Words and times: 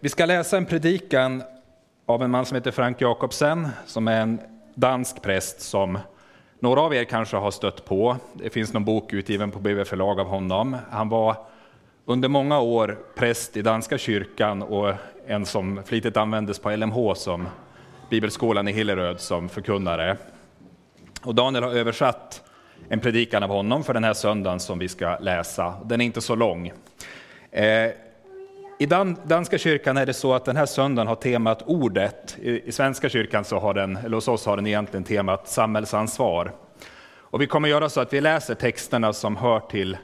Vi 0.00 0.08
ska 0.08 0.26
läsa 0.26 0.56
en 0.56 0.66
predikan 0.66 1.42
av 2.06 2.22
en 2.22 2.30
man 2.30 2.46
som 2.46 2.54
heter 2.54 2.70
Frank 2.70 3.00
Jakobsen, 3.00 3.68
som 3.86 4.08
är 4.08 4.20
en 4.20 4.40
dansk 4.74 5.22
präst 5.22 5.60
som 5.60 5.98
några 6.60 6.80
av 6.80 6.94
er 6.94 7.04
kanske 7.04 7.36
har 7.36 7.50
stött 7.50 7.84
på. 7.84 8.16
Det 8.32 8.50
finns 8.50 8.72
någon 8.72 8.84
bok 8.84 9.12
utgiven 9.12 9.50
på 9.50 9.58
BB 9.58 9.84
förlag 9.84 10.20
av 10.20 10.26
honom. 10.26 10.76
Han 10.90 11.08
var 11.08 11.36
under 12.04 12.28
många 12.28 12.60
år 12.60 12.98
präst 13.14 13.56
i 13.56 13.62
danska 13.62 13.98
kyrkan 13.98 14.62
och 14.62 14.92
en 15.26 15.46
som 15.46 15.82
flitigt 15.84 16.16
användes 16.16 16.58
på 16.58 16.70
LMH 16.70 17.14
som 17.14 17.48
bibelskolan 18.10 18.68
i 18.68 18.72
Hilleröd 18.72 19.20
som 19.20 19.48
förkunnare. 19.48 20.16
Och 21.22 21.34
Daniel 21.34 21.64
har 21.64 21.72
översatt 21.72 22.42
en 22.88 23.00
predikan 23.00 23.42
av 23.42 23.50
honom 23.50 23.84
för 23.84 23.94
den 23.94 24.04
här 24.04 24.14
söndagen 24.14 24.60
som 24.60 24.78
vi 24.78 24.88
ska 24.88 25.18
läsa. 25.18 25.74
Den 25.84 26.00
är 26.00 26.04
inte 26.04 26.20
så 26.20 26.34
lång. 26.34 26.72
Eh, 27.50 27.90
i 28.78 28.86
Dan 28.86 29.16
danska 29.24 29.58
kyrkan 29.58 29.96
är 29.96 30.06
det 30.06 30.12
så 30.12 30.34
att 30.34 30.44
den 30.44 30.56
här 30.56 30.66
söndagen 30.66 31.08
har 31.08 31.14
temat 31.14 31.62
ordet. 31.66 32.36
I, 32.42 32.68
I, 32.68 32.72
svenska 32.72 33.08
kyrkan 33.08 33.44
så 33.44 33.58
har 33.58 33.74
den, 33.74 33.96
eller 33.96 34.14
hos 34.14 34.28
oss 34.28 34.46
har 34.46 34.56
den 34.56 34.66
egentligen 34.66 35.04
temat 35.04 35.48
samhällsansvar. 35.48 36.52
Och 37.18 37.40
vi 37.40 37.46
kommer 37.46 37.68
göra 37.68 37.88
så 37.88 38.00
att 38.00 38.12
vi 38.12 38.20
läser 38.20 38.54
texterna 38.54 39.12
som 39.12 39.36
hör 39.36 39.60
till 39.60 39.96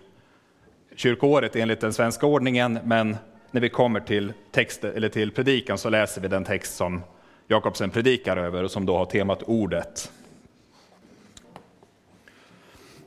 kyrkoåret 0.96 1.56
enligt 1.56 1.80
den 1.80 1.92
svenska 1.92 2.26
ordningen, 2.26 2.78
men 2.84 3.16
när 3.50 3.60
vi 3.60 3.68
kommer 3.68 4.00
till, 4.00 4.32
text, 4.50 4.84
eller 4.84 5.08
till 5.08 5.30
predikan 5.30 5.78
så 5.78 5.90
läser 5.90 6.20
vi 6.20 6.28
den 6.28 6.44
text 6.44 6.76
som 6.76 7.02
Jakobsen 7.48 7.90
predikar 7.90 8.36
över 8.36 8.62
och 8.62 8.70
som 8.70 8.86
då 8.86 8.96
har 8.96 9.06
temat 9.06 9.42
ordet. 9.42 10.12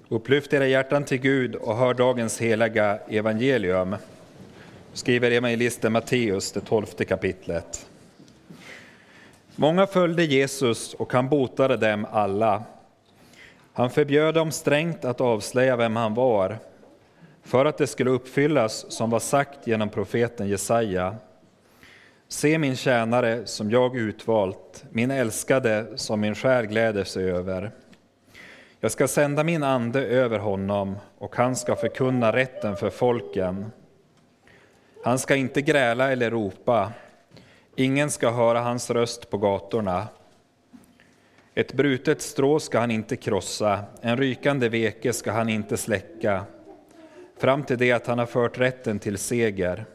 Upplyft 0.09 0.53
era 0.53 0.67
hjärtan 0.67 1.03
till 1.03 1.17
Gud 1.17 1.55
och 1.55 1.77
hör 1.77 1.93
dagens 1.93 2.41
heliga 2.41 2.99
evangelium 3.09 3.95
skriver 4.95 5.31
evangelisten 5.31 5.91
Matteus, 5.91 6.51
det 6.51 6.61
tolfte 6.61 7.05
kapitlet. 7.05 7.87
Många 9.55 9.87
följde 9.87 10.23
Jesus 10.23 10.93
och 10.93 11.13
han 11.13 11.29
botade 11.29 11.77
dem 11.77 12.07
alla. 12.11 12.63
Han 13.73 13.89
förbjöd 13.89 14.35
dem 14.35 14.51
strängt 14.51 15.05
att 15.05 15.21
avslöja 15.21 15.75
vem 15.75 15.95
han 15.95 16.13
var, 16.13 16.57
för 17.43 17.65
att 17.65 17.77
det 17.77 17.87
skulle 17.87 18.09
uppfyllas 18.09 18.91
som 18.91 19.09
var 19.09 19.19
sagt 19.19 19.67
genom 19.67 19.89
profeten 19.89 20.47
Jesaja. 20.47 21.15
Se 22.27 22.57
min 22.57 22.75
tjänare 22.75 23.45
som 23.45 23.71
jag 23.71 23.97
utvalt, 23.97 24.85
min 24.89 25.11
älskade 25.11 25.85
som 25.95 26.21
min 26.21 26.35
själ 26.35 26.65
gläder 26.65 27.03
sig 27.03 27.31
över. 27.31 27.71
Jag 28.79 28.91
ska 28.91 29.07
sända 29.07 29.43
min 29.43 29.63
ande 29.63 30.05
över 30.05 30.39
honom 30.39 30.95
och 31.17 31.35
han 31.35 31.55
ska 31.55 31.75
förkunna 31.75 32.31
rätten 32.31 32.75
för 32.75 32.89
folken. 32.89 33.71
Han 35.05 35.19
ska 35.19 35.35
inte 35.35 35.61
gräla 35.61 36.11
eller 36.11 36.31
ropa, 36.31 36.91
ingen 37.75 38.11
ska 38.11 38.31
höra 38.31 38.59
hans 38.59 38.89
röst 38.89 39.29
på 39.29 39.37
gatorna. 39.37 40.07
Ett 41.55 41.73
brutet 41.73 42.21
strå 42.21 42.59
ska 42.59 42.79
han 42.79 42.91
inte 42.91 43.15
krossa, 43.15 43.83
en 44.01 44.17
rykande 44.17 44.69
veke 44.69 45.13
ska 45.13 45.31
han 45.31 45.49
inte 45.49 45.77
släcka, 45.77 46.45
fram 47.37 47.63
till 47.63 47.77
det 47.77 47.91
att 47.91 48.07
han 48.07 48.19
har 48.19 48.25
fört 48.25 48.57
rätten 48.57 48.99
till 48.99 49.17
seger. 49.17 49.85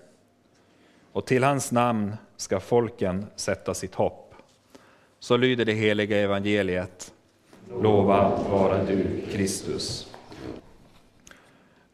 Och 1.13 1.27
till 1.27 1.45
hans 1.45 1.73
namn 1.73 2.17
ska 2.37 2.61
folken 2.61 3.27
sätta 3.37 3.75
sitt 3.75 3.95
hopp. 3.95 4.35
Så 5.19 5.37
lyder 5.37 5.65
det 5.65 5.73
heliga 5.73 6.19
evangeliet. 6.19 7.13
Lovad 7.83 8.41
vara 8.51 8.85
du, 8.85 9.21
Kristus. 9.33 10.10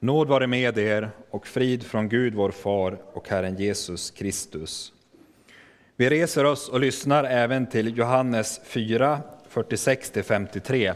Nåd 0.07 0.29
vare 0.29 0.47
med 0.47 0.79
er 0.79 1.11
och 1.31 1.47
frid 1.47 1.83
från 1.83 2.09
Gud 2.09 2.35
vår 2.35 2.51
Far 2.51 2.99
och 3.13 3.29
Herren 3.29 3.57
Jesus 3.57 4.11
Kristus. 4.11 4.93
Vi 5.97 6.11
reser 6.11 6.45
oss 6.45 6.69
och 6.69 6.81
lyssnar 6.81 7.25
även 7.25 7.67
till 7.67 7.99
Johannes 7.99 8.61
4, 8.65 9.21
46-53, 9.53 10.95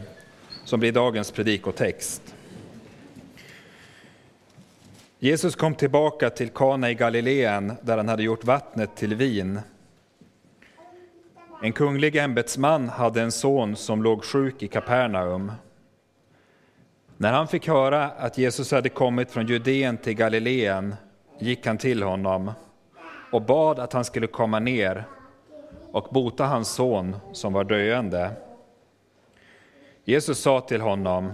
som 0.65 0.79
blir 0.79 0.91
dagens 0.91 1.31
predikotext. 1.31 2.35
Jesus 5.19 5.55
kom 5.55 5.75
tillbaka 5.75 6.29
till 6.29 6.49
Kana 6.49 6.91
i 6.91 6.95
Galileen, 6.95 7.73
där 7.81 7.97
han 7.97 8.09
hade 8.09 8.23
gjort 8.23 8.43
vattnet 8.43 8.95
till 8.95 9.15
vin. 9.15 9.59
En 11.63 11.73
kunglig 11.73 12.15
ämbetsman 12.15 12.89
hade 12.89 13.21
en 13.21 13.31
son 13.31 13.75
som 13.75 14.03
låg 14.03 14.23
sjuk 14.23 14.63
i 14.63 14.67
Kapernaum. 14.67 15.51
När 17.21 17.33
han 17.33 17.47
fick 17.47 17.67
höra 17.67 18.05
att 18.05 18.37
Jesus 18.37 18.71
hade 18.71 18.89
kommit 18.89 19.31
från 19.31 19.47
Judeen 19.47 19.97
till 19.97 20.13
Galileen 20.13 20.95
gick 21.39 21.65
han 21.65 21.77
till 21.77 22.03
honom 22.03 22.51
och 23.31 23.41
bad 23.41 23.79
att 23.79 23.93
han 23.93 24.05
skulle 24.05 24.27
komma 24.27 24.59
ner 24.59 25.03
och 25.91 26.13
bota 26.13 26.45
hans 26.45 26.71
son 26.71 27.15
som 27.31 27.53
var 27.53 27.63
döende. 27.63 28.31
Jesus 30.03 30.39
sa 30.39 30.61
till 30.61 30.81
honom, 30.81 31.33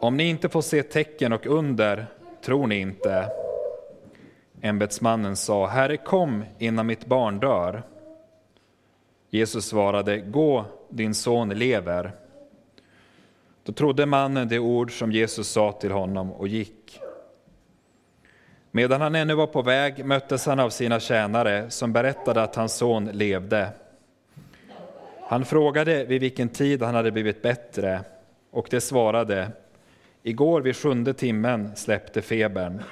om 0.00 0.16
ni 0.16 0.28
inte 0.28 0.48
får 0.48 0.62
se 0.62 0.82
tecken 0.82 1.32
och 1.32 1.46
under 1.46 2.06
tror 2.44 2.66
ni 2.66 2.78
inte. 2.78 3.28
Ämbetsmannen 4.60 5.36
sa, 5.36 5.66
Herre 5.66 5.96
kom 5.96 6.44
innan 6.58 6.86
mitt 6.86 7.06
barn 7.06 7.40
dör. 7.40 7.82
Jesus 9.30 9.66
svarade, 9.66 10.18
gå, 10.18 10.64
din 10.88 11.14
son 11.14 11.48
lever. 11.48 12.21
Då 13.64 13.72
trodde 13.72 14.06
mannen 14.06 14.48
det 14.48 14.58
ord 14.58 14.98
som 14.98 15.12
Jesus 15.12 15.48
sa 15.48 15.72
till 15.72 15.90
honom 15.90 16.32
och 16.32 16.48
gick. 16.48 17.00
Medan 18.70 19.00
han 19.00 19.14
ännu 19.14 19.34
var 19.34 19.46
på 19.46 19.62
väg 19.62 20.04
möttes 20.04 20.46
han 20.46 20.60
av 20.60 20.70
sina 20.70 21.00
tjänare 21.00 21.70
som 21.70 21.92
berättade 21.92 22.42
att 22.42 22.56
hans 22.56 22.74
son 22.74 23.04
levde. 23.04 23.68
Han 25.20 25.44
frågade 25.44 26.04
vid 26.04 26.20
vilken 26.20 26.48
tid 26.48 26.82
han 26.82 26.94
hade 26.94 27.12
blivit 27.12 27.42
bättre 27.42 28.00
och 28.50 28.66
det 28.70 28.80
svarade 28.80 29.50
Igår 30.22 30.60
vid 30.60 30.76
sjunde 30.76 31.14
timmen 31.14 31.76
släppte 31.76 32.22
febern. 32.22 32.82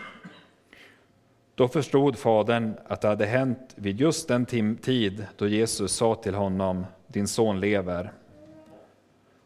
Då 1.54 1.68
förstod 1.68 2.16
fadern 2.16 2.74
att 2.86 3.00
det 3.00 3.08
hade 3.08 3.26
hänt 3.26 3.74
vid 3.74 4.00
just 4.00 4.28
den 4.28 4.46
tid 4.76 5.26
då 5.36 5.48
Jesus 5.48 5.92
sa 5.92 6.14
till 6.14 6.34
honom 6.34 6.86
Din 7.06 7.28
son 7.28 7.60
lever 7.60 8.12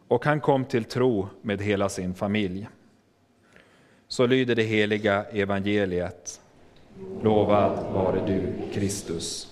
och 0.09 0.25
han 0.25 0.41
kom 0.41 0.65
till 0.65 0.84
tro 0.84 1.28
med 1.42 1.62
hela 1.62 1.88
sin 1.88 2.15
familj. 2.15 2.69
Så 4.09 4.26
lyder 4.26 4.54
det 4.54 4.62
heliga 4.62 5.25
evangeliet. 5.25 6.41
Lovad 7.22 7.92
vare 7.92 8.26
du, 8.26 8.53
Kristus. 8.72 9.50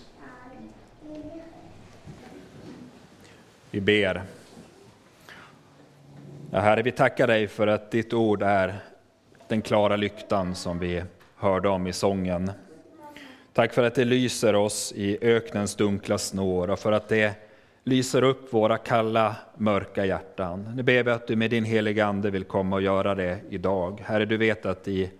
Vi 3.70 3.80
ber. 3.80 4.22
Ja, 6.50 6.60
herre, 6.60 6.82
vi 6.82 6.92
tackar 6.92 7.26
dig 7.26 7.48
för 7.48 7.66
att 7.66 7.90
ditt 7.90 8.12
ord 8.12 8.42
är 8.42 8.74
den 9.48 9.62
klara 9.62 9.96
lyktan 9.96 10.54
som 10.54 10.78
vi 10.78 11.02
hörde 11.36 11.68
om 11.68 11.86
i 11.86 11.92
sången. 11.92 12.50
Tack 13.52 13.72
för 13.72 13.82
att 13.82 13.94
det 13.94 14.04
lyser 14.04 14.54
oss 14.54 14.92
i 14.96 15.18
öknens 15.20 15.74
dunkla 15.74 16.18
snår 16.18 16.70
och 16.70 16.78
för 16.78 16.92
att 16.92 17.08
det 17.08 17.34
lyser 17.84 18.22
upp 18.24 18.52
våra 18.52 18.78
kalla, 18.78 19.36
mörka 19.56 20.06
hjärtan. 20.06 20.72
Nu 20.76 20.82
ber 20.82 21.02
vi 21.02 21.10
att 21.10 21.26
du 21.26 21.36
med 21.36 21.50
din 21.50 21.64
heliga 21.64 22.06
Ande 22.06 22.30
vill 22.30 22.44
komma 22.44 22.76
och 22.76 22.82
göra 22.82 23.14
det 23.14 23.40
idag. 23.48 24.02
Herre, 24.06 24.24
du 24.24 24.36
vet 24.36 24.66
att 24.66 24.88
i, 24.88 25.10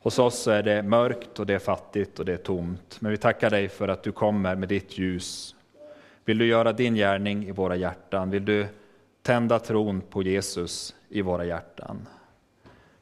hos 0.00 0.18
oss 0.18 0.46
är 0.46 0.62
det 0.62 0.82
mörkt 0.82 1.38
och 1.38 1.46
det 1.46 1.54
är 1.54 1.58
fattigt 1.58 2.18
och 2.18 2.24
det 2.24 2.32
är 2.32 2.36
tomt. 2.36 2.96
Men 3.00 3.10
vi 3.10 3.18
tackar 3.18 3.50
dig 3.50 3.68
för 3.68 3.88
att 3.88 4.02
du 4.02 4.12
kommer 4.12 4.54
med 4.54 4.68
ditt 4.68 4.98
ljus. 4.98 5.54
Vill 6.24 6.38
du 6.38 6.46
göra 6.46 6.72
din 6.72 6.94
gärning 6.94 7.48
i 7.48 7.52
våra 7.52 7.76
hjärtan? 7.76 8.30
Vill 8.30 8.44
du 8.44 8.66
tända 9.22 9.58
tron 9.58 10.00
på 10.00 10.22
Jesus 10.22 10.94
i 11.08 11.22
våra 11.22 11.44
hjärtan? 11.44 12.08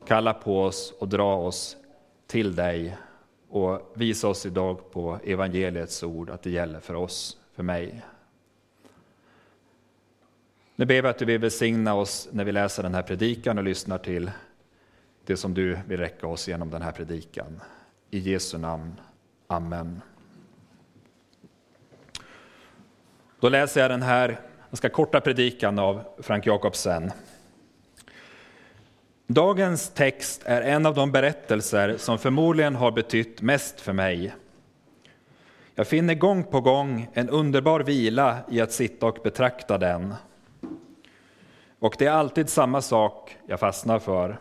Kalla 0.06 0.34
på 0.34 0.62
oss 0.62 0.94
och 0.98 1.08
dra 1.08 1.36
oss 1.36 1.76
till 2.26 2.54
dig 2.54 2.96
och 3.48 3.92
visa 3.94 4.28
oss 4.28 4.46
idag 4.46 4.90
på 4.90 5.18
evangeliets 5.24 6.02
ord 6.02 6.30
att 6.30 6.42
det 6.42 6.50
gäller 6.50 6.80
för 6.80 6.94
oss, 6.94 7.36
för 7.54 7.62
mig. 7.62 8.02
Nu 10.78 10.86
ber 10.86 11.02
vi 11.02 11.08
att 11.08 11.18
du 11.18 11.24
vill 11.24 11.40
välsigna 11.40 11.94
oss 11.94 12.28
när 12.32 12.44
vi 12.44 12.52
läser 12.52 12.82
den 12.82 12.94
här 12.94 13.02
predikan 13.02 13.58
och 13.58 13.64
lyssnar 13.64 13.98
till 13.98 14.30
det 15.24 15.36
som 15.36 15.54
du 15.54 15.78
vill 15.88 16.00
räcka 16.00 16.26
oss 16.26 16.48
genom 16.48 16.70
den 16.70 16.82
här 16.82 16.92
predikan. 16.92 17.60
I 18.10 18.18
Jesu 18.18 18.58
namn. 18.58 19.00
Amen. 19.46 20.00
Då 23.40 23.48
läser 23.48 23.80
jag 23.80 23.90
den 23.90 24.02
här 24.02 24.40
ganska 24.70 24.88
korta 24.88 25.20
predikan 25.20 25.78
av 25.78 26.02
Frank 26.18 26.46
Jakobsen. 26.46 27.10
Dagens 29.26 29.90
text 29.90 30.42
är 30.44 30.62
en 30.62 30.86
av 30.86 30.94
de 30.94 31.12
berättelser 31.12 31.96
som 31.96 32.18
förmodligen 32.18 32.74
har 32.74 32.90
betytt 32.90 33.42
mest 33.42 33.80
för 33.80 33.92
mig. 33.92 34.34
Jag 35.74 35.86
finner 35.86 36.14
gång 36.14 36.44
på 36.44 36.60
gång 36.60 37.08
en 37.12 37.28
underbar 37.28 37.80
vila 37.80 38.38
i 38.50 38.60
att 38.60 38.72
sitta 38.72 39.06
och 39.06 39.18
betrakta 39.24 39.78
den. 39.78 40.14
Och 41.78 41.94
det 41.98 42.06
är 42.06 42.10
alltid 42.10 42.48
samma 42.48 42.82
sak 42.82 43.36
jag 43.46 43.60
fastnar 43.60 43.98
för. 43.98 44.38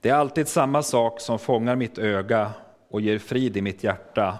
Det 0.00 0.08
är 0.08 0.14
alltid 0.14 0.48
samma 0.48 0.82
sak 0.82 1.20
som 1.20 1.38
fångar 1.38 1.76
mitt 1.76 1.98
öga 1.98 2.52
och 2.88 3.00
ger 3.00 3.18
frid 3.18 3.56
i 3.56 3.62
mitt 3.62 3.84
hjärta. 3.84 4.38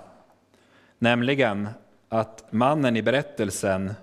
Nämligen 0.99 1.69
att 2.09 2.53
mannen 2.53 2.97
i 2.97 3.03
berättelsen 3.03 3.95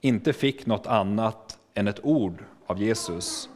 inte 0.00 0.32
fick 0.32 0.66
något 0.66 0.86
annat 0.86 1.58
än 1.74 1.88
ett 1.88 2.04
ord 2.04 2.44
av 2.66 2.82
Jesus. 2.82 3.48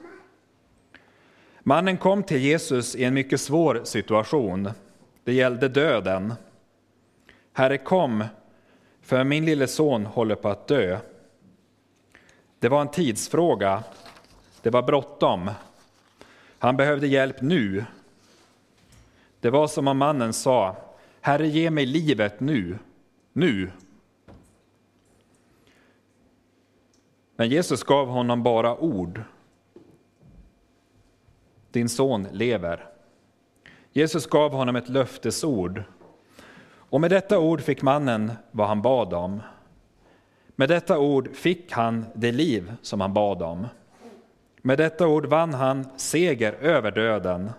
Mannen 1.60 1.96
kom 1.96 2.22
till 2.22 2.38
Jesus 2.38 2.96
i 2.96 3.04
en 3.04 3.14
mycket 3.14 3.40
svår 3.40 3.80
situation. 3.84 4.70
Det 5.24 5.32
gällde 5.32 5.68
döden. 5.68 6.34
Herre, 7.52 7.78
kom, 7.78 8.24
för 9.00 9.24
min 9.24 9.44
lille 9.44 9.66
son 9.66 10.06
håller 10.06 10.34
på 10.34 10.48
att 10.48 10.68
dö. 10.68 10.98
Det 12.62 12.68
var 12.68 12.80
en 12.80 12.88
tidsfråga. 12.88 13.82
Det 14.62 14.70
var 14.70 14.82
bråttom. 14.82 15.50
Han 16.58 16.76
behövde 16.76 17.06
hjälp 17.06 17.40
nu. 17.40 17.84
Det 19.40 19.50
var 19.50 19.66
som 19.66 19.88
om 19.88 19.98
mannen 19.98 20.32
sa, 20.32 20.76
Herre, 21.20 21.48
ge 21.48 21.70
mig 21.70 21.86
livet 21.86 22.40
nu, 22.40 22.78
nu. 23.32 23.70
Men 27.36 27.48
Jesus 27.48 27.82
gav 27.82 28.08
honom 28.08 28.42
bara 28.42 28.76
ord. 28.76 29.22
Din 31.70 31.88
son 31.88 32.28
lever. 32.32 32.90
Jesus 33.92 34.26
gav 34.26 34.52
honom 34.52 34.76
ett 34.76 34.88
löftesord. 34.88 35.82
Och 36.74 37.00
med 37.00 37.10
detta 37.10 37.38
ord 37.38 37.60
fick 37.60 37.82
mannen 37.82 38.32
vad 38.50 38.68
han 38.68 38.82
bad 38.82 39.14
om. 39.14 39.40
Med 40.56 40.69
detta 40.69 40.99
ord 40.99 41.28
fick 41.34 41.72
han 41.72 42.06
det 42.14 42.32
liv 42.32 42.72
som 42.82 43.00
han 43.00 43.14
bad 43.14 43.43
om. 43.43 43.66
Med 44.62 44.78
detta 44.78 45.06
ord 45.06 45.26
vann 45.26 45.54
han 45.54 45.87
seger 45.96 46.52
över 46.52 46.90
döden. 46.90 47.50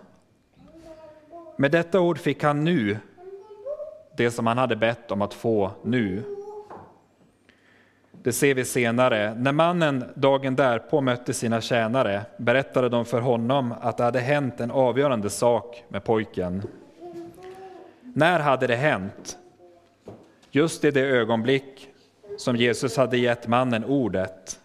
Med 1.56 1.70
detta 1.70 2.00
ord 2.00 2.18
fick 2.18 2.42
han 2.42 2.64
nu 2.64 2.98
det 4.16 4.30
som 4.30 4.46
han 4.46 4.58
hade 4.58 4.76
bett 4.76 5.10
om 5.10 5.22
att 5.22 5.34
få 5.34 5.70
nu. 5.82 6.22
Det 8.22 8.32
ser 8.32 8.54
vi 8.54 8.64
senare. 8.64 9.34
När 9.34 9.52
mannen 9.52 10.04
dagen 10.14 10.56
därpå 10.56 11.00
mötte 11.00 11.34
sina 11.34 11.60
tjänare 11.60 12.22
berättade 12.36 12.88
de 12.88 13.04
för 13.04 13.20
honom 13.20 13.74
att 13.80 13.96
det 13.96 14.04
hade 14.04 14.20
hänt 14.20 14.60
en 14.60 14.70
avgörande 14.70 15.30
sak 15.30 15.84
med 15.88 16.04
pojken. 16.04 16.62
När 18.00 18.40
hade 18.40 18.66
det 18.66 18.76
hänt? 18.76 19.38
Just 20.50 20.84
i 20.84 20.90
det 20.90 21.00
ögonblick 21.00 21.93
som 22.36 22.56
Jesus 22.56 22.96
hade 22.96 23.18
gett 23.18 23.46
mannen 23.46 23.84
ordet. 23.84 24.60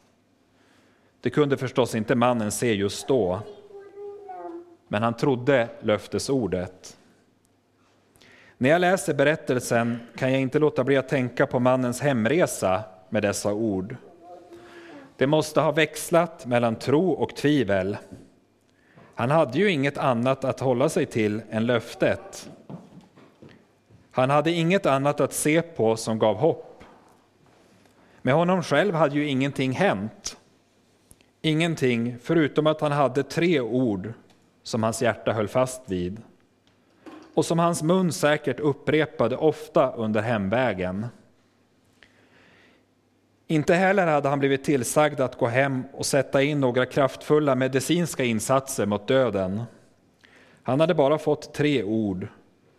Det 1.21 1.29
kunde 1.29 1.57
förstås 1.57 1.95
inte 1.95 2.15
mannen 2.15 2.51
se 2.51 2.73
just 2.73 3.07
då, 3.07 3.39
men 4.87 5.03
han 5.03 5.13
trodde 5.13 5.67
löftesordet. 5.79 6.97
När 8.57 8.69
jag 8.69 8.81
läser 8.81 9.13
berättelsen 9.13 9.99
kan 10.15 10.31
jag 10.31 10.41
inte 10.41 10.59
låta 10.59 10.83
bli 10.83 10.97
att 10.97 11.09
tänka 11.09 11.47
på 11.47 11.59
mannens 11.59 12.01
hemresa 12.01 12.83
med 13.09 13.23
dessa 13.23 13.53
ord. 13.53 13.95
Det 15.17 15.27
måste 15.27 15.61
ha 15.61 15.71
växlat 15.71 16.45
mellan 16.45 16.75
tro 16.75 17.11
och 17.11 17.35
tvivel. 17.35 17.97
Han 19.15 19.31
hade 19.31 19.59
ju 19.59 19.71
inget 19.71 19.97
annat 19.97 20.43
att 20.43 20.59
hålla 20.59 20.89
sig 20.89 21.05
till 21.05 21.41
än 21.49 21.65
löftet. 21.65 22.49
Han 24.11 24.29
hade 24.29 24.51
inget 24.51 24.85
annat 24.85 25.19
att 25.19 25.33
se 25.33 25.61
på 25.61 25.95
som 25.95 26.19
gav 26.19 26.35
hopp. 26.35 26.68
Med 28.21 28.33
honom 28.33 28.63
själv 28.63 28.95
hade 28.95 29.15
ju 29.15 29.27
ingenting 29.27 29.71
hänt. 29.71 30.37
Ingenting 31.41 32.17
förutom 32.21 32.67
att 32.67 32.81
han 32.81 32.91
hade 32.91 33.23
tre 33.23 33.59
ord 33.59 34.13
som 34.63 34.83
hans 34.83 35.01
hjärta 35.01 35.33
höll 35.33 35.47
fast 35.47 35.81
vid 35.85 36.21
och 37.33 37.45
som 37.45 37.59
hans 37.59 37.83
mun 37.83 38.11
säkert 38.11 38.59
upprepade 38.59 39.37
ofta 39.37 39.91
under 39.91 40.21
hemvägen. 40.21 41.07
Inte 43.47 43.73
heller 43.73 44.07
hade 44.07 44.29
han 44.29 44.39
blivit 44.39 44.63
tillsagd 44.63 45.19
att 45.19 45.37
gå 45.37 45.47
hem 45.47 45.83
och 45.93 46.05
sätta 46.05 46.41
in 46.41 46.59
några 46.59 46.85
kraftfulla 46.85 47.55
medicinska 47.55 48.23
insatser 48.23 48.85
mot 48.85 49.07
döden. 49.07 49.63
Han 50.63 50.79
hade 50.79 50.93
bara 50.93 51.17
fått 51.17 51.53
tre 51.53 51.83
ord. 51.83 52.27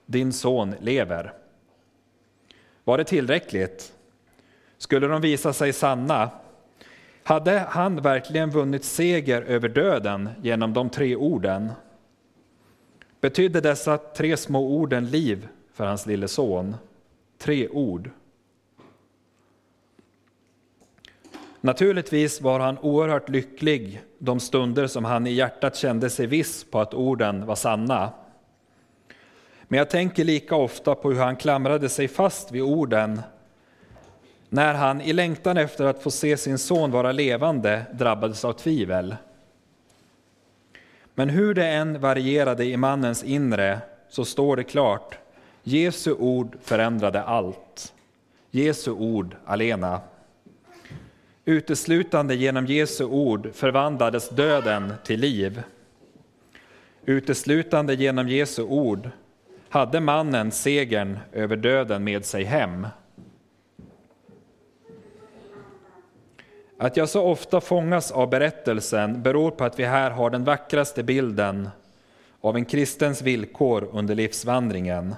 Din 0.06 0.32
son 0.32 0.74
lever. 0.80 1.32
Var 2.84 2.98
det 2.98 3.04
tillräckligt? 3.04 3.92
Skulle 4.80 5.06
de 5.06 5.20
visa 5.20 5.52
sig 5.52 5.72
sanna? 5.72 6.30
Hade 7.22 7.58
han 7.58 8.02
verkligen 8.02 8.50
vunnit 8.50 8.84
seger 8.84 9.42
över 9.42 9.68
döden 9.68 10.28
genom 10.42 10.72
de 10.72 10.90
tre 10.90 11.16
orden? 11.16 11.72
Betydde 13.20 13.60
dessa 13.60 13.98
tre 13.98 14.36
små 14.36 14.68
orden 14.68 15.06
liv 15.06 15.48
för 15.72 15.84
hans 15.84 16.06
lille 16.06 16.28
son? 16.28 16.76
Tre 17.38 17.68
ord. 17.68 18.10
Naturligtvis 21.60 22.40
var 22.40 22.60
han 22.60 22.78
oerhört 22.78 23.28
lycklig 23.28 24.02
de 24.18 24.40
stunder 24.40 24.86
som 24.86 25.04
han 25.04 25.26
i 25.26 25.32
hjärtat 25.32 25.76
kände 25.76 26.10
sig 26.10 26.26
viss 26.26 26.64
på 26.64 26.80
att 26.80 26.94
orden 26.94 27.46
var 27.46 27.56
sanna. 27.56 28.12
Men 29.62 29.78
jag 29.78 29.90
tänker 29.90 30.24
lika 30.24 30.56
ofta 30.56 30.94
på 30.94 31.10
hur 31.10 31.20
han 31.20 31.36
klamrade 31.36 31.88
sig 31.88 32.08
fast 32.08 32.52
vid 32.52 32.62
orden 32.62 33.22
när 34.50 34.74
han 34.74 35.00
i 35.00 35.12
längtan 35.12 35.56
efter 35.56 35.84
att 35.84 36.02
få 36.02 36.10
se 36.10 36.36
sin 36.36 36.58
son 36.58 36.90
vara 36.90 37.12
levande 37.12 37.82
drabbades 37.92 38.44
av 38.44 38.52
tvivel. 38.52 39.16
Men 41.14 41.28
hur 41.28 41.54
det 41.54 41.66
än 41.66 42.00
varierade 42.00 42.64
i 42.64 42.76
mannens 42.76 43.24
inre 43.24 43.78
så 44.08 44.24
står 44.24 44.56
det 44.56 44.64
klart, 44.64 45.18
Jesu 45.62 46.12
ord 46.12 46.56
förändrade 46.62 47.22
allt. 47.22 47.92
Jesu 48.50 48.90
ord 48.90 49.36
alena. 49.44 50.00
Uteslutande 51.44 52.34
genom 52.34 52.66
Jesu 52.66 53.04
ord 53.04 53.50
förvandlades 53.54 54.28
döden 54.28 54.94
till 55.04 55.20
liv. 55.20 55.62
Uteslutande 57.04 57.94
genom 57.94 58.28
Jesu 58.28 58.62
ord 58.62 59.10
hade 59.68 60.00
mannen 60.00 60.50
segern 60.50 61.18
över 61.32 61.56
döden 61.56 62.04
med 62.04 62.24
sig 62.24 62.44
hem. 62.44 62.86
Att 66.82 66.96
jag 66.96 67.08
så 67.08 67.22
ofta 67.22 67.60
fångas 67.60 68.12
av 68.12 68.30
berättelsen 68.30 69.22
beror 69.22 69.50
på 69.50 69.64
att 69.64 69.78
vi 69.78 69.84
här 69.84 70.10
har 70.10 70.30
den 70.30 70.44
vackraste 70.44 71.02
bilden 71.02 71.68
av 72.40 72.56
en 72.56 72.64
kristens 72.64 73.22
villkor 73.22 73.88
under 73.92 74.14
livsvandringen. 74.14 75.14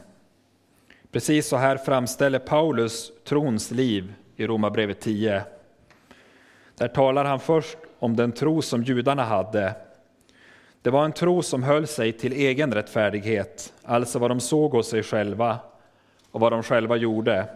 Precis 1.12 1.49
så 1.49 1.57
här 1.57 1.76
framställer 1.76 2.38
Paulus 2.38 3.12
trons 3.25 3.71
liv 3.71 4.14
i 4.37 4.47
Romarbrevet 4.47 5.00
10. 5.00 5.42
Där 6.75 6.88
talar 6.88 7.25
han 7.25 7.40
först 7.40 7.78
om 7.99 8.16
den 8.16 8.33
tro 8.33 8.62
som 8.62 8.83
judarna 8.83 9.25
hade. 9.25 9.75
Det 10.83 10.90
var 10.90 11.04
en 11.04 11.12
tro 11.12 11.42
som 11.42 11.62
höll 11.62 11.87
sig 11.87 12.12
till 12.12 12.33
egen 12.33 12.75
rättfärdighet, 12.75 13.73
alltså 13.83 14.19
vad 14.19 14.31
de 14.31 14.40
såg 14.40 14.73
hos 14.73 14.88
sig 14.88 15.02
själva 15.02 15.59
och 16.31 16.40
vad 16.40 16.52
de 16.52 16.62
själva 16.62 16.97
gjorde. 16.97 17.47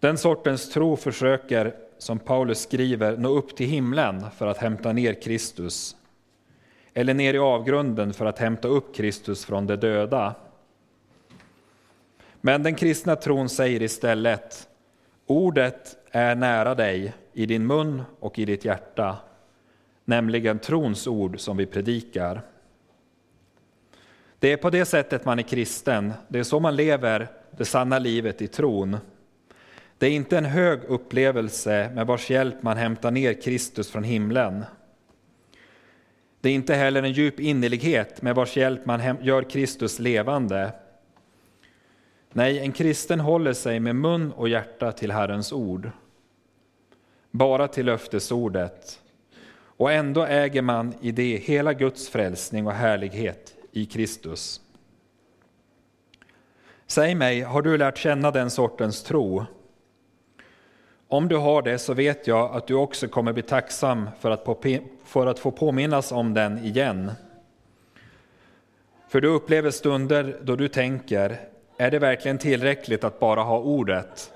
Den 0.00 0.18
sortens 0.18 0.70
tro 0.70 0.96
försöker 0.96 1.83
som 1.98 2.18
Paulus 2.18 2.60
skriver, 2.60 3.16
nå 3.16 3.28
upp 3.28 3.56
till 3.56 3.66
himlen 3.66 4.30
för 4.30 4.46
att 4.46 4.58
hämta 4.58 4.92
ner 4.92 5.22
Kristus. 5.22 5.96
Eller 6.94 7.14
ner 7.14 7.34
i 7.34 7.38
avgrunden 7.38 8.12
för 8.12 8.26
att 8.26 8.38
hämta 8.38 8.68
upp 8.68 8.94
Kristus 8.94 9.44
från 9.44 9.66
de 9.66 9.76
döda. 9.76 10.34
Men 12.40 12.62
den 12.62 12.74
kristna 12.74 13.16
tron 13.16 13.48
säger 13.48 13.82
istället, 13.82 14.68
ordet 15.26 15.96
är 16.10 16.34
nära 16.34 16.74
dig, 16.74 17.14
i 17.32 17.46
din 17.46 17.66
mun 17.66 18.02
och 18.20 18.38
i 18.38 18.44
ditt 18.44 18.64
hjärta, 18.64 19.16
nämligen 20.04 20.58
trons 20.58 21.06
ord 21.06 21.40
som 21.40 21.56
vi 21.56 21.66
predikar. 21.66 22.42
Det 24.38 24.52
är 24.52 24.56
på 24.56 24.70
det 24.70 24.84
sättet 24.84 25.24
man 25.24 25.38
är 25.38 25.42
kristen, 25.42 26.12
det 26.28 26.38
är 26.38 26.42
så 26.42 26.60
man 26.60 26.76
lever 26.76 27.28
det 27.50 27.64
sanna 27.64 27.98
livet 27.98 28.42
i 28.42 28.46
tron. 28.46 28.96
Det 29.98 30.06
är 30.06 30.10
inte 30.10 30.38
en 30.38 30.44
hög 30.44 30.84
upplevelse 30.84 31.90
med 31.94 32.06
vars 32.06 32.30
hjälp 32.30 32.62
man 32.62 32.76
hämtar 32.76 33.10
ner 33.10 33.42
Kristus 33.42 33.90
från 33.90 34.04
himlen. 34.04 34.64
Det 36.40 36.48
är 36.48 36.54
inte 36.54 36.74
heller 36.74 37.02
en 37.02 37.12
djup 37.12 37.40
innerlighet 37.40 38.22
med 38.22 38.34
vars 38.34 38.56
hjälp 38.56 38.86
man 38.86 39.16
gör 39.22 39.42
Kristus 39.42 39.98
levande. 39.98 40.72
Nej, 42.32 42.58
en 42.58 42.72
kristen 42.72 43.20
håller 43.20 43.52
sig 43.52 43.80
med 43.80 43.96
mun 43.96 44.32
och 44.32 44.48
hjärta 44.48 44.92
till 44.92 45.10
Herrens 45.10 45.52
ord. 45.52 45.90
Bara 47.30 47.68
till 47.68 47.86
löftesordet. 47.86 49.00
Och 49.76 49.92
ändå 49.92 50.24
äger 50.24 50.62
man 50.62 50.94
i 51.00 51.12
det 51.12 51.36
hela 51.36 51.72
Guds 51.72 52.08
frälsning 52.08 52.66
och 52.66 52.72
härlighet 52.72 53.54
i 53.72 53.86
Kristus. 53.86 54.60
Säg 56.86 57.14
mig, 57.14 57.40
har 57.40 57.62
du 57.62 57.78
lärt 57.78 57.98
känna 57.98 58.30
den 58.30 58.50
sortens 58.50 59.02
tro? 59.02 59.44
Om 61.08 61.28
du 61.28 61.36
har 61.36 61.62
det 61.62 61.78
så 61.78 61.94
vet 61.94 62.26
jag 62.26 62.56
att 62.56 62.66
du 62.66 62.74
också 62.74 63.08
kommer 63.08 63.32
bli 63.32 63.42
tacksam 63.42 64.10
för 64.20 64.30
att, 64.30 64.46
för 65.04 65.26
att 65.26 65.38
få 65.38 65.50
påminnas 65.50 66.12
om 66.12 66.34
den 66.34 66.58
igen. 66.58 67.10
För 69.08 69.20
du 69.20 69.28
upplever 69.28 69.70
stunder 69.70 70.40
då 70.42 70.56
du 70.56 70.68
tänker, 70.68 71.38
är 71.76 71.90
det 71.90 71.98
verkligen 71.98 72.38
tillräckligt 72.38 73.04
att 73.04 73.20
bara 73.20 73.42
ha 73.42 73.58
ordet? 73.58 74.32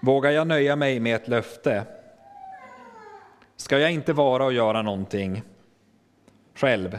Vågar 0.00 0.30
jag 0.30 0.46
nöja 0.46 0.76
mig 0.76 1.00
med 1.00 1.16
ett 1.16 1.28
löfte? 1.28 1.84
Ska 3.56 3.78
jag 3.78 3.92
inte 3.92 4.12
vara 4.12 4.44
och 4.44 4.52
göra 4.52 4.82
någonting 4.82 5.42
själv? 6.54 6.98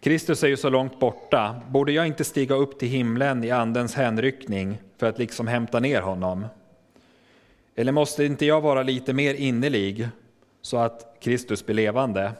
Kristus 0.00 0.42
är 0.42 0.48
ju 0.48 0.56
så 0.56 0.70
långt 0.70 1.00
borta, 1.00 1.60
borde 1.68 1.92
jag 1.92 2.06
inte 2.06 2.24
stiga 2.24 2.54
upp 2.54 2.78
till 2.78 2.88
himlen 2.88 3.44
i 3.44 3.50
andens 3.50 3.94
hänryckning 3.94 4.78
för 4.98 5.06
att 5.06 5.18
liksom 5.18 5.48
hämta 5.48 5.80
ner 5.80 6.02
honom? 6.02 6.46
Eller 7.80 7.92
måste 7.92 8.24
inte 8.24 8.46
jag 8.46 8.60
vara 8.60 8.82
lite 8.82 9.12
mer 9.12 9.34
innerlig 9.34 10.08
så 10.62 10.76
att 10.76 11.16
Kristus 11.20 11.66
blir 11.66 11.76
levande? 11.76 12.32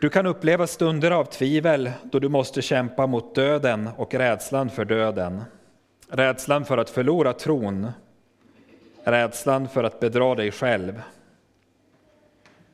Du 0.00 0.10
kan 0.10 0.26
uppleva 0.26 0.66
stunder 0.66 1.10
av 1.10 1.24
tvivel 1.24 1.90
då 2.02 2.18
du 2.18 2.28
måste 2.28 2.62
kämpa 2.62 3.06
mot 3.06 3.34
döden 3.34 3.88
och 3.96 4.14
rädslan 4.14 4.70
för 4.70 4.84
döden. 4.84 5.42
Rädslan 6.08 6.64
för 6.64 6.78
att 6.78 6.90
förlora 6.90 7.32
tron. 7.32 7.90
Rädslan 9.04 9.68
för 9.68 9.84
att 9.84 10.00
bedra 10.00 10.34
dig 10.34 10.50
själv. 10.50 11.02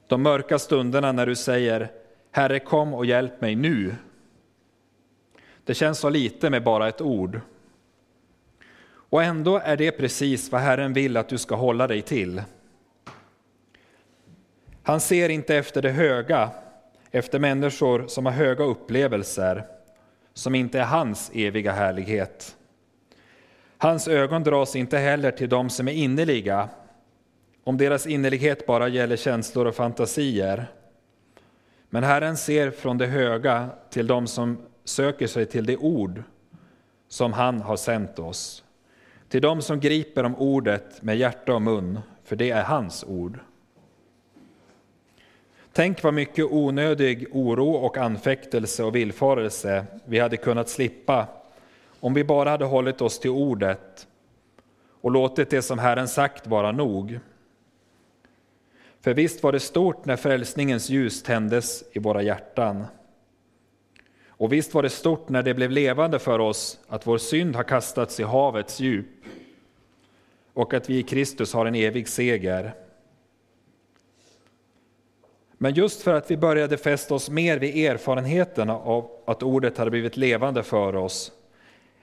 De 0.07 0.23
mörka 0.23 0.59
stunderna 0.59 1.13
när 1.13 1.27
du 1.27 1.37
säger 1.37 1.91
Herre 2.31 2.59
kom 2.59 2.95
och 2.95 3.07
hjälp 3.07 3.41
mig 3.41 3.55
nu. 3.55 3.95
Det 5.65 5.75
känns 5.75 5.99
så 5.99 6.09
lite 6.09 6.51
med 6.51 6.65
bara 6.65 6.89
ett 6.89 7.01
ord. 7.01 7.41
Och 9.11 9.23
ändå 9.23 9.59
är 9.59 9.77
det 9.77 9.91
precis 9.93 10.53
vad 10.53 10.61
Herren 10.61 10.93
vill 10.93 11.17
att 11.17 11.29
du 11.29 11.39
ska 11.39 11.55
hålla 11.55 11.87
dig 11.87 12.03
till. 12.03 12.43
Han 14.83 15.01
ser 15.01 15.29
inte 15.29 15.57
efter 15.57 15.83
det 15.83 15.91
höga, 15.91 16.51
efter 17.11 17.39
människor 17.39 18.07
som 18.07 18.27
har 18.27 18.33
höga 18.33 18.65
upplevelser, 18.65 19.67
som 20.35 20.55
inte 20.55 20.81
är 20.81 20.85
hans 20.85 21.31
eviga 21.35 21.73
härlighet. 21.73 22.57
Hans 23.79 24.09
ögon 24.09 24.43
dras 24.43 24.77
inte 24.77 24.99
heller 24.99 25.31
till 25.31 25.49
dem 25.49 25.71
som 25.71 25.89
är 25.89 25.93
innerliga, 25.93 26.69
om 27.65 27.77
deras 27.77 28.07
innerlighet 28.07 28.67
bara 28.67 28.89
gäller 28.89 29.17
känslor 29.17 29.67
och 29.67 29.75
fantasier. 29.75 30.67
Men 31.89 32.05
Herren 32.05 32.37
ser 32.37 32.71
från 32.71 32.99
det 32.99 33.07
höga 33.07 33.69
till 33.91 34.07
dem 34.07 34.27
som 34.27 34.59
söker 34.85 35.27
sig 35.27 35.47
till 35.47 35.67
det 35.67 35.77
ord 35.77 36.23
som 37.09 37.33
han 37.33 37.61
har 37.61 37.77
sänt 37.77 38.19
oss. 38.19 38.65
Till 39.31 39.43
dem 39.43 39.63
som 39.63 39.81
griper 39.81 40.25
om 40.25 40.37
ordet 40.37 41.03
med 41.03 41.17
hjärta 41.17 41.55
och 41.55 41.63
mun, 41.63 41.99
för 42.25 42.37
det 42.37 42.51
är 42.51 42.63
hans 42.63 43.05
ord. 43.05 43.39
Tänk 45.73 46.03
vad 46.03 46.15
mycket 46.15 46.45
onödig 46.45 47.27
oro 47.33 47.71
och 47.71 47.97
anfäktelse 47.97 48.85
och 48.85 48.97
villfarelse 48.97 49.87
vi 50.05 50.19
hade 50.19 50.37
kunnat 50.37 50.69
slippa 50.69 51.27
om 52.01 52.15
vi 52.15 52.25
bara 52.25 52.51
hade 52.51 52.65
hållit 52.65 53.01
oss 53.01 53.19
till 53.19 53.31
ordet 53.31 54.07
och 55.01 55.11
låtit 55.11 55.51
det 55.51 55.63
som 55.63 55.79
Herren 55.79 56.09
sagt 56.09 56.47
vara 56.47 56.73
nog. 56.73 57.21
För 59.01 59.15
visst 59.15 59.43
var 59.43 59.53
det 59.53 59.61
stort 59.61 60.05
när 60.05 60.17
frälsningens 60.17 60.91
ljus 60.91 61.23
tändes 61.23 61.85
i 61.93 61.99
våra 61.99 62.23
hjärtan. 62.23 62.85
Och 64.41 64.53
visst 64.53 64.75
var 64.75 64.83
det 64.83 64.91
stort 64.91 65.29
när 65.29 65.43
det 65.43 65.55
blev 65.55 65.71
levande 65.71 66.19
för 66.19 66.39
oss 66.39 66.79
att 66.89 67.07
vår 67.07 67.19
synd 67.19 67.57
har 67.57 67.63
kastats 67.63 68.21
i 68.21 68.23
havets 68.23 68.81
djup 68.81 69.07
och 70.53 70.75
att 70.75 70.91
vi 70.91 70.99
i 70.99 71.03
Kristus 71.03 71.53
har 71.53 71.67
en 71.67 71.75
evig 71.75 72.09
seger. 72.09 72.75
Men 75.53 75.75
just 75.75 76.03
för 76.03 76.15
att 76.15 76.31
vi 76.31 76.37
började 76.37 76.77
fästa 76.77 77.15
oss 77.15 77.31
mer 77.31 77.59
vid 77.59 77.91
erfarenheterna 77.91 78.79
av 78.79 79.11
att 79.25 79.43
ordet 79.43 79.79
hade 79.79 79.91
blivit 79.91 80.17
levande 80.17 80.63
för 80.63 80.97
oss 80.97 81.33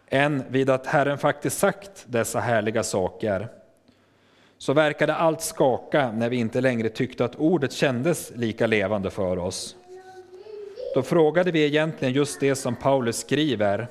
än 0.08 0.44
vid 0.50 0.70
att 0.70 0.86
Herren 0.86 1.17
faktiskt 1.17 1.58
sagt 1.58 2.06
dessa 2.08 2.39
härliga 2.39 2.84
saker 2.84 3.48
så 4.58 4.74
verkade 4.74 5.15
allt 5.15 5.41
skaka 5.41 6.12
när 6.12 6.29
vi 6.29 6.38
inte 6.38 6.62
längre 6.62 6.89
tyckte 6.89 7.25
att 7.25 7.36
ordet 7.36 7.72
kändes 7.72 8.32
lika 8.36 8.67
levande 8.67 9.10
för 9.10 9.39
oss. 9.39 9.75
Då 10.98 11.04
frågade 11.04 11.51
vi 11.51 11.66
egentligen 11.66 12.13
just 12.13 12.39
det 12.39 12.56
som 12.56 12.75
Paulus 12.75 13.18
skriver. 13.18 13.88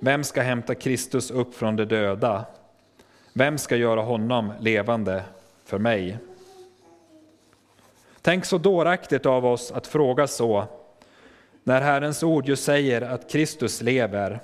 Vem 0.00 0.24
ska 0.24 0.42
hämta 0.42 0.74
Kristus 0.74 1.30
upp 1.30 1.54
från 1.54 1.76
de 1.76 1.84
döda? 1.84 2.44
Vem 3.32 3.58
ska 3.58 3.76
göra 3.76 4.00
honom 4.00 4.52
levande 4.60 5.24
för 5.64 5.78
mig? 5.78 6.18
Tänk 8.22 8.44
så 8.44 8.58
dåraktigt 8.58 9.26
av 9.26 9.46
oss 9.46 9.72
att 9.72 9.86
fråga 9.86 10.26
så, 10.26 10.64
när 11.64 11.80
Herrens 11.80 12.22
ord 12.22 12.48
ju 12.48 12.56
säger 12.56 13.02
att 13.02 13.30
Kristus 13.30 13.82
lever 13.82 14.40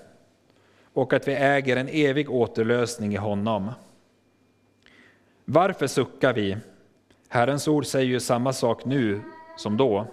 och 0.93 1.13
att 1.13 1.29
vi 1.29 1.33
äger 1.33 1.77
en 1.77 1.89
evig 1.89 2.31
återlösning 2.31 3.15
i 3.15 3.17
honom. 3.17 3.71
Varför 5.45 5.87
suckar 5.87 6.33
vi? 6.33 6.57
Herrens 7.29 7.69
ord 7.69 7.87
säger 7.87 8.07
ju 8.07 8.21
samma 8.21 8.53
sak 8.53 8.85
nu 8.85 9.21
som 9.57 9.77
då. 9.77 10.07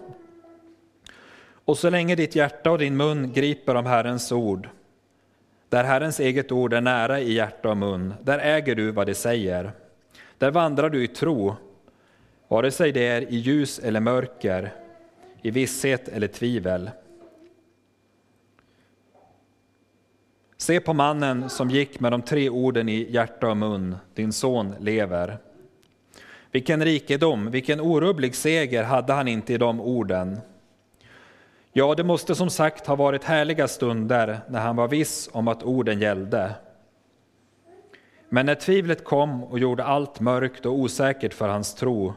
Och 1.66 1.78
så 1.78 1.90
länge 1.90 2.16
ditt 2.16 2.36
hjärta 2.36 2.72
och 2.72 2.78
din 2.78 2.98
mun 2.98 3.34
griper 3.34 3.76
om 3.76 3.86
Herrens 3.86 4.32
ord, 4.32 4.70
där 5.70 5.84
Herrens 5.84 6.20
eget 6.20 6.52
ord 6.52 6.74
är 6.74 6.82
nära 6.82 7.20
i 7.20 7.34
hjärta 7.34 7.70
och 7.70 7.78
mun, 7.78 8.14
där 8.24 8.40
äger 8.40 8.76
du 8.76 8.92
vad 8.92 9.08
det 9.08 9.16
säger. 9.16 9.72
Där 10.38 10.52
vandrar 10.52 10.90
du 10.90 11.04
i 11.04 11.08
tro, 11.08 11.56
vare 12.48 12.72
sig 12.72 12.92
det 12.92 13.08
är 13.08 13.22
i 13.22 13.36
ljus 13.36 13.80
eller 13.80 14.00
mörker, 14.00 14.74
i 15.42 15.52
visshet 15.52 16.08
eller 16.08 16.28
tvivel. 16.28 16.90
Se 20.58 20.80
på 20.80 20.94
mannen 20.94 21.50
som 21.50 21.70
gick 21.70 22.00
med 22.00 22.12
de 22.12 22.22
tre 22.22 22.50
orden 22.50 22.90
i 22.90 23.08
hjärta 23.12 23.50
och 23.50 23.58
mun, 23.58 23.96
din 24.14 24.34
son 24.34 24.76
lever. 24.80 25.38
Vilken 26.52 26.86
rikedom, 26.86 27.52
vilken 27.52 27.80
orubblig 27.80 28.36
seger 28.36 28.84
hade 28.84 29.14
han 29.14 29.28
inte 29.28 29.54
i 29.54 29.58
de 29.58 29.82
orden. 29.82 30.40
Ja, 31.76 31.96
det 31.96 32.04
måste 32.04 32.36
som 32.36 32.50
sagt 32.50 32.88
ha 32.88 32.96
varit 32.96 33.24
härliga 33.24 33.68
stunder 33.68 34.40
när 34.48 34.60
han 34.60 34.76
var 34.76 34.88
viss 34.88 35.30
om 35.32 35.48
att 35.48 35.64
orden 35.64 36.00
gällde. 36.00 36.56
Men 38.30 38.46
när 38.46 38.56
tvivlet 38.56 39.04
kom 39.04 39.44
och 39.44 39.60
gjorde 39.60 39.84
allt 39.84 40.20
mörkt 40.20 40.66
och 40.66 40.74
osäkert 40.74 41.34
för 41.34 41.48
hans 41.48 41.76
tro, 41.76 42.14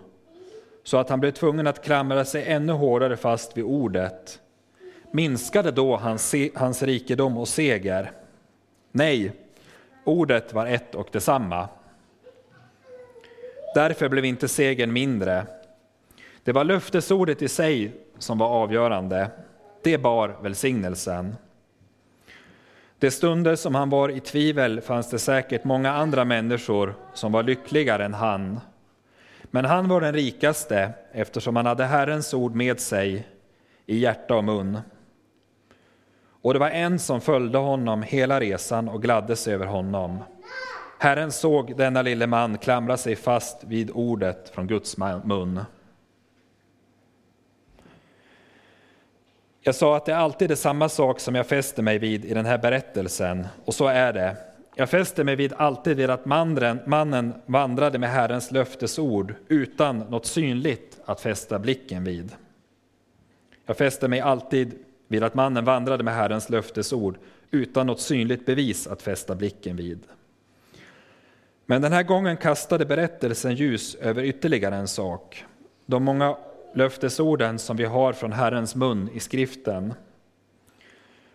så 0.84 0.96
att 0.96 1.08
han 1.08 1.20
blev 1.20 1.30
tvungen 1.30 1.66
att 1.66 1.84
klamra 1.84 2.24
sig 2.24 2.44
ännu 2.46 2.72
hårdare 2.72 3.16
fast 3.16 3.56
vid 3.56 3.64
ordet, 3.64 4.40
minskade 5.10 5.70
då 5.70 5.96
hans, 5.96 6.34
hans 6.54 6.82
rikedom 6.82 7.38
och 7.38 7.48
seger. 7.48 8.12
Nej, 8.92 9.32
ordet 10.04 10.54
var 10.54 10.66
ett 10.66 10.94
och 10.94 11.08
detsamma. 11.12 11.68
Därför 13.74 14.08
blev 14.08 14.24
inte 14.24 14.48
segern 14.48 14.92
mindre. 14.92 15.46
Det 16.44 16.52
var 16.52 16.64
löftesordet 16.64 17.42
i 17.42 17.48
sig 17.48 17.92
som 18.18 18.38
var 18.38 18.48
avgörande. 18.48 19.30
Det 19.82 19.98
bar 19.98 20.36
välsignelsen. 20.42 21.36
De 22.98 23.10
stunder 23.10 23.56
som 23.56 23.74
han 23.74 23.90
var 23.90 24.08
i 24.08 24.20
tvivel 24.20 24.80
fanns 24.80 25.10
det 25.10 25.18
säkert 25.18 25.64
många 25.64 25.92
andra 25.92 26.24
människor 26.24 26.94
som 27.14 27.32
var 27.32 27.42
lyckligare 27.42 28.04
än 28.04 28.14
han. 28.14 28.60
Men 29.42 29.64
han 29.64 29.88
var 29.88 30.00
den 30.00 30.14
rikaste 30.14 30.90
eftersom 31.12 31.56
han 31.56 31.66
hade 31.66 31.84
Herrens 31.84 32.34
ord 32.34 32.54
med 32.54 32.80
sig 32.80 33.26
i 33.86 33.98
hjärta 33.98 34.34
och 34.34 34.44
mun. 34.44 34.78
Och 36.42 36.52
det 36.52 36.58
var 36.58 36.70
en 36.70 36.98
som 36.98 37.20
följde 37.20 37.58
honom 37.58 38.02
hela 38.02 38.40
resan 38.40 38.88
och 38.88 39.02
gladdes 39.02 39.48
över 39.48 39.66
honom. 39.66 40.18
Herren 40.98 41.32
såg 41.32 41.76
denna 41.76 42.02
lille 42.02 42.26
man 42.26 42.58
klamra 42.58 42.96
sig 42.96 43.16
fast 43.16 43.64
vid 43.64 43.90
ordet 43.94 44.48
från 44.54 44.66
Guds 44.66 44.96
mun. 45.24 45.60
Jag 49.66 49.74
sa 49.74 49.96
att 49.96 50.04
det 50.04 50.16
alltid 50.16 50.50
är 50.50 50.54
samma 50.54 50.88
sak 50.88 51.20
som 51.20 51.34
jag 51.34 51.46
fäster 51.46 51.82
mig 51.82 51.98
vid 51.98 52.24
i 52.24 52.34
den 52.34 52.46
här 52.46 52.58
berättelsen, 52.58 53.46
och 53.64 53.74
så 53.74 53.86
är 53.86 54.12
det. 54.12 54.36
Jag 54.74 54.90
fäster 54.90 55.24
mig 55.24 55.36
vid 55.36 55.52
alltid 55.52 55.96
vid 55.96 56.10
att 56.10 56.24
mannen, 56.24 56.78
mannen 56.86 57.34
vandrade 57.46 57.98
med 57.98 58.10
Herrens 58.10 58.50
löftesord 58.50 59.34
utan 59.48 59.98
något 59.98 60.26
synligt 60.26 60.98
att 61.04 61.20
fästa 61.20 61.58
blicken 61.58 62.04
vid. 62.04 62.32
Jag 63.66 63.76
fäster 63.76 64.08
mig 64.08 64.20
alltid 64.20 64.74
vid 65.08 65.22
att 65.22 65.34
mannen 65.34 65.64
vandrade 65.64 66.04
med 66.04 66.14
Herrens 66.14 66.50
löftesord 66.50 67.18
utan 67.50 67.86
något 67.86 68.00
synligt 68.00 68.46
bevis 68.46 68.86
att 68.86 69.02
fästa 69.02 69.34
blicken 69.34 69.76
vid. 69.76 70.00
Men 71.66 71.82
den 71.82 71.92
här 71.92 72.02
gången 72.02 72.36
kastade 72.36 72.86
berättelsen 72.86 73.54
ljus 73.54 73.94
över 73.94 74.22
ytterligare 74.22 74.76
en 74.76 74.88
sak. 74.88 75.44
De 75.86 76.04
många 76.04 76.36
löftesorden 76.76 77.58
som 77.58 77.76
vi 77.76 77.84
har 77.84 78.12
från 78.12 78.32
Herrens 78.32 78.74
mun 78.74 79.10
i 79.12 79.20
skriften. 79.20 79.94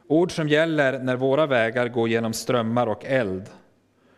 Ord 0.07 0.31
som 0.31 0.49
gäller 0.49 0.99
när 0.99 1.15
våra 1.15 1.45
vägar 1.45 1.87
går 1.87 2.09
genom 2.09 2.33
strömmar 2.33 2.87
och 2.87 3.05
eld 3.05 3.49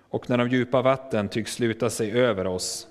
och 0.09 0.29
när 0.29 0.37
de 0.37 0.49
djupa 0.49 0.81
vatten 0.81 1.29
tycks 1.29 1.53
sluta 1.53 1.89
sig 1.89 2.11
över 2.11 2.47
oss. 2.47 2.87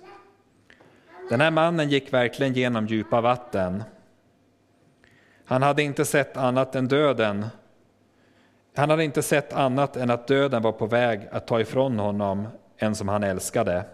Den 1.31 1.41
här 1.41 1.51
mannen 1.51 1.91
gick 1.91 2.13
verkligen 2.13 2.53
genom 2.53 2.87
djupa 2.87 3.21
vatten. 3.21 3.83
Han 5.45 5.63
hade 5.63 5.83
inte 5.83 6.05
sett 6.05 6.37
annat 6.37 6.75
än 6.75 6.89
döden. 6.89 7.47
Han 8.77 8.91
hade 8.91 9.05
inte 9.05 9.23
sett 9.23 9.53
annat 9.53 9.97
än 9.97 10.11
att 10.11 10.29
döden 10.29 10.63
var 10.63 10.73
på 10.73 10.87
väg 10.87 11.29
att 11.33 11.47
ta 11.47 11.61
ifrån 11.61 11.99
honom 11.99 12.49
en 12.77 12.95
som 12.95 13.09
han 13.09 13.23
älskade. 13.23 13.85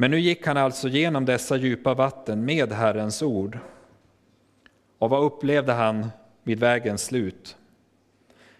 Men 0.00 0.10
nu 0.10 0.20
gick 0.20 0.46
han 0.46 0.56
alltså 0.56 0.88
genom 0.88 1.24
dessa 1.24 1.56
djupa 1.56 1.94
vatten 1.94 2.44
med 2.44 2.72
Herrens 2.72 3.22
ord. 3.22 3.58
Och 4.98 5.10
vad 5.10 5.24
upplevde 5.24 5.72
han 5.72 6.08
vid 6.42 6.60
vägens 6.60 7.04
slut? 7.04 7.56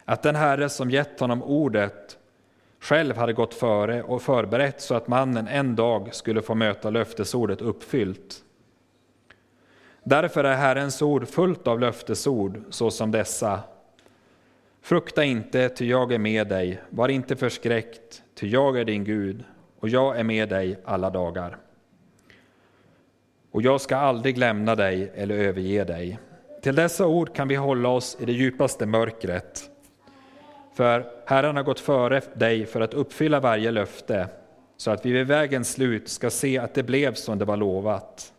Att 0.05 0.23
den 0.23 0.37
Herre 0.37 0.69
som 0.69 0.91
gett 0.91 1.21
honom 1.21 1.43
ordet 1.43 2.19
själv 2.81 3.17
hade 3.17 3.33
gått 3.33 3.55
före 3.55 4.03
och 4.03 4.23
förberett 4.23 4.81
så 4.81 4.95
att 4.95 5.09
mannen 5.09 5.49
en 5.49 5.77
dag 5.77 6.15
skulle 6.15 6.43
få 6.43 6.55
möta 6.55 6.91
löftesordet 6.91 7.61
uppfyllt. 7.61 8.43
Därför 10.03 10.45
är 10.45 10.57
Herrens 10.57 11.03
ord 11.03 11.29
fullt 11.29 11.67
av 11.67 11.81
löftesord 11.81 12.63
såsom 12.71 13.11
dessa. 13.11 13.61
Frukta 14.83 15.25
inte, 15.25 15.69
ty 15.69 15.87
jag 15.87 16.13
är 16.13 16.19
med 16.19 16.49
dig. 16.49 16.81
Var 16.91 17.09
inte 17.09 17.37
förskräckt, 17.37 18.23
ty 18.35 18.49
jag 18.49 18.79
är 18.79 18.85
din 18.85 19.05
Gud 19.05 19.45
och 19.81 19.89
jag 19.89 20.19
är 20.19 20.25
med 20.25 20.49
dig 20.49 20.79
alla 20.85 21.11
dagar. 21.11 21.57
Och 23.51 23.63
jag 23.63 23.81
ska 23.81 23.97
aldrig 23.97 24.39
lämna 24.39 24.75
dig 24.75 25.13
eller 25.15 25.35
överge 25.35 25.85
dig. 25.85 26.19
Till 26.63 26.75
dessa 26.75 27.07
ord 27.07 27.35
kan 27.35 27.49
vi 27.49 27.55
hålla 27.55 27.89
oss 27.89 28.17
i 28.21 28.25
det 28.25 28.33
djupaste 28.33 28.87
mörkret. 28.87 29.71
För 30.75 31.07
Herren 31.27 31.57
har 31.57 31.63
gått 31.63 31.81
före 31.81 32.23
dig 32.35 32.67
för 32.67 32.81
att 32.81 32.95
uppfylla 32.95 33.41
varje 33.41 33.71
löfte, 33.71 34.29
så 34.77 34.91
att 34.91 35.07
vi 35.07 35.13
vid 35.13 35.27
vägens 35.27 35.73
slut 35.73 36.09
ska 36.09 36.31
se 36.31 36.59
att 36.59 36.75
det 36.75 36.83
blev 36.83 37.15
som 37.15 37.39
det 37.39 37.45
var 37.45 37.57
lovat. 37.57 38.33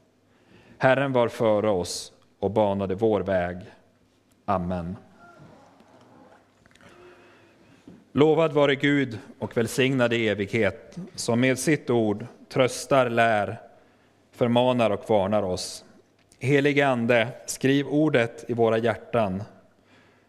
Herren 0.78 1.14
var 1.14 1.28
före 1.28 1.70
oss 1.70 2.14
och 2.40 2.52
banade 2.52 2.96
vår 2.96 3.22
väg. 3.22 3.58
Amen. 4.46 4.96
Lovad 8.20 8.54
vare 8.54 8.76
Gud 8.76 9.20
och 9.40 9.58
välsignad 9.58 10.14
i 10.14 10.28
evighet, 10.28 10.98
som 11.16 11.40
med 11.40 11.60
sitt 11.60 11.90
ord 11.90 12.26
tröstar, 12.50 13.10
lär, 13.10 13.62
förmanar 14.32 14.90
och 14.90 15.10
varnar 15.10 15.44
oss. 15.44 15.86
Helige 16.40 16.88
Ande, 16.88 17.28
skriv 17.46 17.88
ordet 17.88 18.46
i 18.48 18.54
våra 18.54 18.78
hjärtan, 18.78 19.44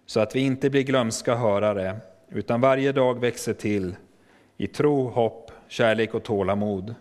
så 0.07 0.21
att 0.21 0.37
vi 0.37 0.41
inte 0.41 0.71
blir 0.71 0.83
glömska 0.83 1.35
hörare, 1.35 1.97
utan 2.29 2.61
varje 2.61 2.93
dag 2.93 3.21
växer 3.21 3.55
till 3.55 3.97
i 4.57 4.67
tro, 4.67 5.09
hopp, 5.09 5.53
kärlek 5.69 6.15
och 6.15 6.25
tålamod, 6.25 6.95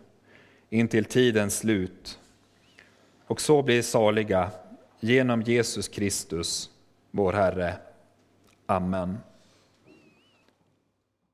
intill 0.69 1.05
tidens 1.05 1.57
slut. 1.57 2.19
Och 3.27 3.41
så 3.41 3.61
blir 3.61 3.81
saliga 3.81 4.51
genom 4.99 5.41
Jesus 5.41 5.87
Kristus, 5.87 6.69
vår 7.11 7.33
Herre. 7.33 7.73
Amen. 8.65 9.17